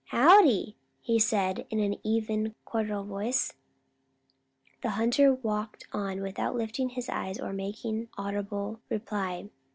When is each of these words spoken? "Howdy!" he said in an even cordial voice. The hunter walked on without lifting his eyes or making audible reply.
"Howdy!" 0.05 0.75
he 0.99 1.19
said 1.19 1.67
in 1.69 1.79
an 1.79 1.95
even 2.03 2.55
cordial 2.65 3.03
voice. 3.03 3.53
The 4.81 4.89
hunter 4.97 5.35
walked 5.35 5.87
on 5.93 6.21
without 6.21 6.55
lifting 6.55 6.89
his 6.89 7.07
eyes 7.07 7.37
or 7.39 7.53
making 7.53 8.09
audible 8.17 8.79
reply. 8.89 9.51